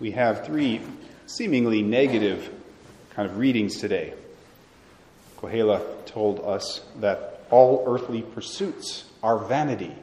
[0.00, 0.80] we have three
[1.26, 2.50] seemingly negative
[3.10, 4.14] kind of readings today.
[5.38, 9.94] Koheleth told us that all earthly pursuits are vanity.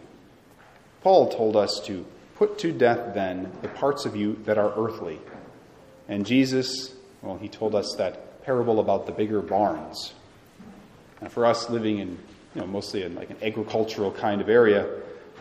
[1.02, 2.06] Paul told us to
[2.36, 5.20] put to death then the parts of you that are earthly.
[6.08, 10.14] And Jesus, well, he told us that parable about the bigger barns.
[11.22, 12.18] And for us living in,
[12.54, 14.88] you know, mostly in like an agricultural kind of area,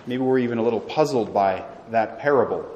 [0.07, 2.71] maybe we're even a little puzzled by that parable.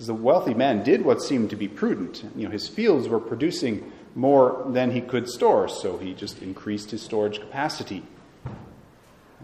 [0.00, 2.24] Because the wealthy man did what seemed to be prudent.
[2.34, 6.90] You know, his fields were producing more than he could store, so he just increased
[6.90, 8.02] his storage capacity.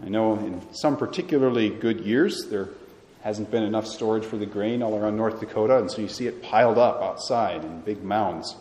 [0.03, 2.69] I know in some particularly good years, there
[3.21, 6.25] hasn't been enough storage for the grain all around North Dakota, and so you see
[6.25, 8.55] it piled up outside in big mounds.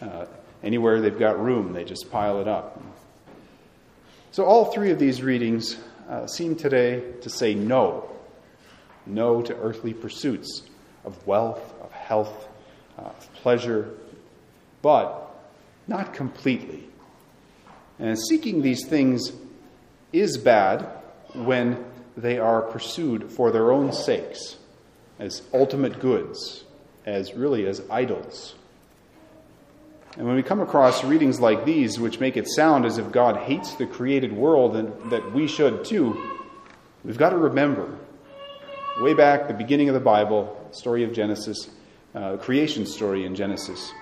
[0.00, 0.26] Uh,
[0.62, 2.80] anywhere they've got room, they just pile it up.
[4.30, 5.76] So all three of these readings
[6.08, 8.08] uh, seem today to say no.
[9.04, 10.69] No to earthly pursuits
[11.04, 12.48] of wealth, of health,
[12.98, 13.90] uh, of pleasure,
[14.82, 15.34] but
[15.86, 16.84] not completely.
[17.98, 19.32] And seeking these things
[20.12, 20.86] is bad
[21.34, 21.84] when
[22.16, 24.56] they are pursued for their own sakes,
[25.18, 26.64] as ultimate goods,
[27.06, 28.54] as really as idols.
[30.16, 33.36] And when we come across readings like these, which make it sound as if God
[33.36, 36.20] hates the created world and that we should too,
[37.04, 37.96] we've got to remember
[39.00, 41.70] way back the beginning of the Bible, story of Genesis,
[42.14, 43.92] uh, creation story in Genesis.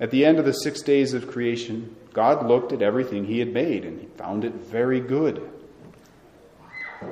[0.00, 3.52] At the end of the six days of creation, God looked at everything he had
[3.52, 5.50] made and he found it very good.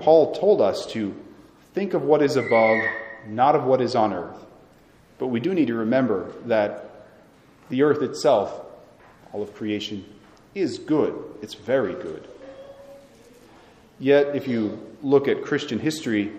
[0.01, 1.15] Paul told us to
[1.75, 2.79] think of what is above,
[3.27, 4.45] not of what is on earth.
[5.19, 7.07] But we do need to remember that
[7.69, 8.65] the earth itself,
[9.33, 10.05] all of creation,
[10.55, 11.15] is good.
[11.43, 12.29] It's very good.
[13.99, 16.33] Yet, if you look at Christian history,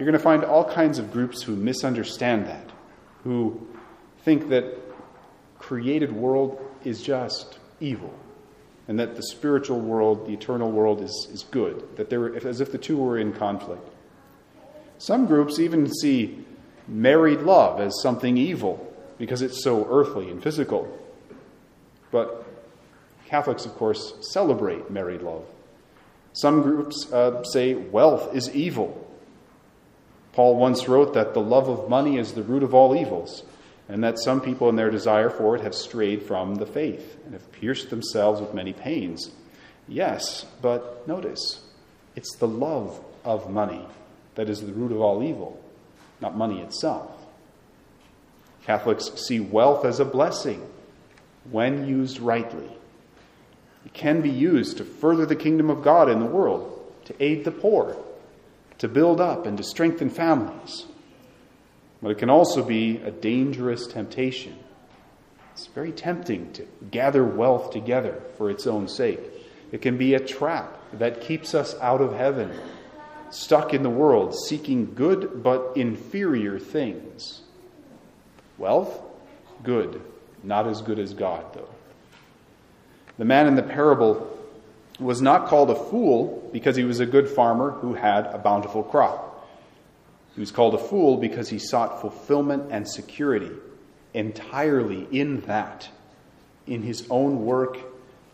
[0.00, 2.70] you're going to find all kinds of groups who misunderstand that,
[3.22, 3.68] who
[4.24, 4.78] think that
[5.58, 8.10] created world is just evil
[8.88, 12.72] and that the spiritual world, the eternal world, is, is good, that they're as if
[12.72, 13.86] the two were in conflict.
[14.96, 16.46] Some groups even see
[16.88, 20.88] married love as something evil because it's so earthly and physical.
[22.10, 22.46] But
[23.26, 25.44] Catholics, of course, celebrate married love.
[26.32, 29.06] Some groups uh, say wealth is evil.
[30.32, 33.42] Paul once wrote that the love of money is the root of all evils
[33.88, 37.34] and that some people in their desire for it have strayed from the faith and
[37.34, 39.32] have pierced themselves with many pains.
[39.88, 41.60] Yes, but notice,
[42.14, 43.84] it's the love of money
[44.36, 45.60] that is the root of all evil,
[46.20, 47.10] not money itself.
[48.64, 50.64] Catholics see wealth as a blessing
[51.50, 52.70] when used rightly.
[53.84, 57.44] It can be used to further the kingdom of God in the world, to aid
[57.44, 57.96] the poor,
[58.80, 60.86] to build up and to strengthen families.
[62.02, 64.56] But it can also be a dangerous temptation.
[65.52, 69.20] It's very tempting to gather wealth together for its own sake.
[69.70, 72.50] It can be a trap that keeps us out of heaven,
[73.30, 77.42] stuck in the world, seeking good but inferior things.
[78.56, 78.98] Wealth,
[79.62, 80.00] good.
[80.42, 81.68] Not as good as God, though.
[83.18, 84.29] The man in the parable
[85.00, 88.82] was not called a fool because he was a good farmer who had a bountiful
[88.82, 89.48] crop.
[90.34, 93.50] He was called a fool because he sought fulfillment and security
[94.14, 95.88] entirely in that,
[96.66, 97.78] in his own work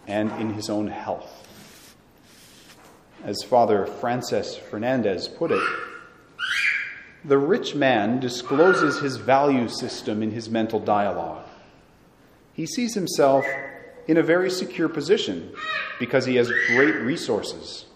[0.06, 1.42] and in his own health.
[3.24, 5.62] As Father Francis Fernandez put it,
[7.24, 11.44] the rich man discloses his value system in his mental dialogue.
[12.52, 13.44] He sees himself
[14.06, 15.52] in a very secure position
[15.98, 17.86] because he has great resources.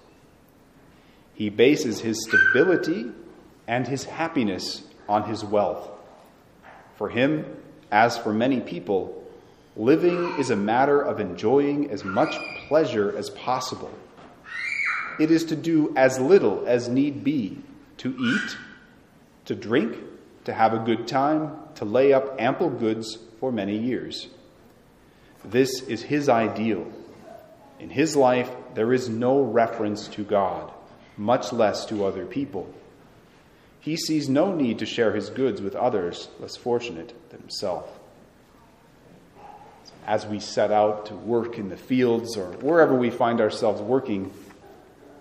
[1.34, 3.10] He bases his stability
[3.66, 5.88] and his happiness on his wealth.
[6.97, 7.47] For him,
[7.91, 9.25] as for many people,
[9.76, 12.34] living is a matter of enjoying as much
[12.69, 13.91] pleasure as possible.
[15.19, 17.59] It is to do as little as need be
[17.98, 18.56] to eat,
[19.44, 19.97] to drink,
[20.44, 24.28] to have a good time, to lay up ample goods for many years.
[25.45, 26.87] This is his ideal.
[27.78, 30.71] In his life, there is no reference to God,
[31.16, 32.72] much less to other people.
[33.81, 37.98] He sees no need to share his goods with others less fortunate than himself.
[40.07, 44.31] As we set out to work in the fields or wherever we find ourselves working,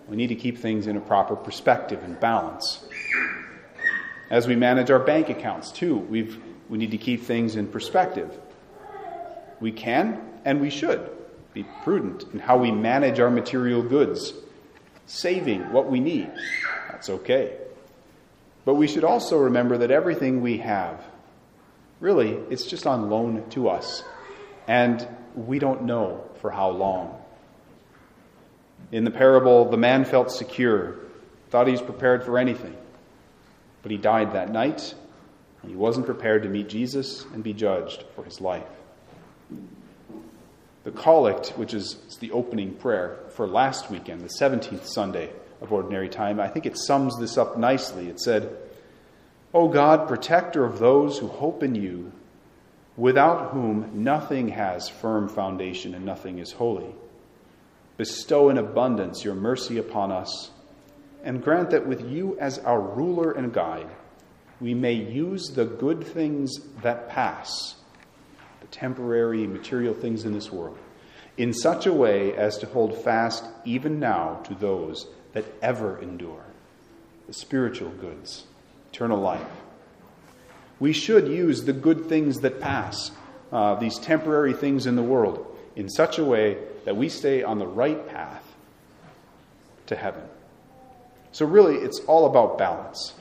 [0.09, 2.83] we need to keep things in a proper perspective and balance.
[4.29, 6.37] As we manage our bank accounts, too, we've,
[6.67, 8.37] we need to keep things in perspective.
[9.59, 11.09] We can and we should
[11.53, 14.33] be prudent in how we manage our material goods,
[15.05, 16.31] saving what we need.
[16.89, 17.57] That's okay.
[18.65, 21.03] But we should also remember that everything we have,
[21.99, 24.03] really, it's just on loan to us.
[24.67, 27.19] And we don't know for how long.
[28.91, 30.95] In the parable, the man felt secure,
[31.49, 32.75] thought he was prepared for anything.
[33.81, 34.93] But he died that night,
[35.61, 38.67] and he wasn't prepared to meet Jesus and be judged for his life.
[40.83, 45.31] The collect, which is the opening prayer for last weekend, the 17th Sunday
[45.61, 48.07] of Ordinary Time, I think it sums this up nicely.
[48.07, 48.57] It said,
[49.53, 52.11] O God, protector of those who hope in you,
[52.95, 56.93] without whom nothing has firm foundation and nothing is holy,
[57.97, 60.51] bestow in abundance your mercy upon us,
[61.23, 63.89] and grant that with you as our ruler and guide,
[64.61, 67.75] we may use the good things that pass
[68.71, 70.77] temporary material things in this world,
[71.37, 76.43] in such a way as to hold fast even now to those that ever endure
[77.27, 78.45] the spiritual goods,
[78.91, 79.45] eternal life.
[80.79, 83.11] We should use the good things that pass,
[83.51, 85.45] uh, these temporary things in the world,
[85.75, 88.43] in such a way that we stay on the right path
[89.85, 90.23] to heaven.
[91.31, 93.13] So, really, it's all about balance.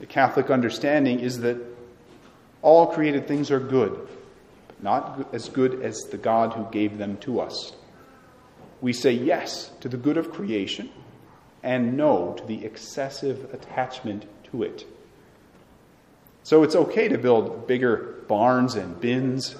[0.00, 1.58] The Catholic understanding is that
[2.62, 4.08] all created things are good,
[4.82, 7.72] not as good as the God who gave them to us.
[8.80, 10.90] We say yes to the good of creation
[11.62, 14.84] and no to the excessive attachment to it.
[16.42, 19.54] So it's okay to build bigger barns and bins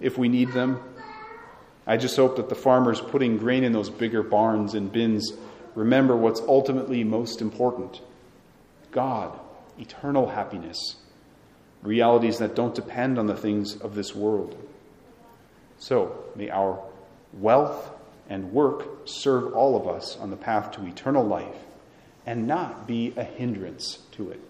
[0.00, 0.80] if we need them.
[1.86, 5.32] I just hope that the farmers putting grain in those bigger barns and bins
[5.76, 8.00] remember what's ultimately most important
[8.90, 9.38] God,
[9.78, 10.96] eternal happiness
[11.84, 14.56] realities that don't depend on the things of this world.
[15.78, 16.82] So, may our
[17.34, 17.90] wealth
[18.28, 21.56] and work serve all of us on the path to eternal life
[22.26, 24.40] and not be a hindrance to it.